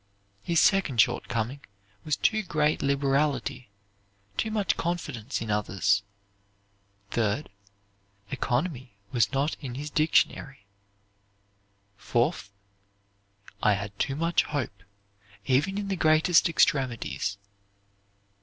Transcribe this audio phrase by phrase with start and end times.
[0.41, 1.59] His second shortcoming
[2.03, 3.69] was too great liberality,
[4.35, 6.01] too much confidence in others.
[7.11, 7.51] Third,
[8.31, 10.65] economy was not in his dictionary.
[11.97, 12.49] Fourth,
[13.61, 14.81] "I had too much hope,
[15.45, 17.37] even in the greatest extremities."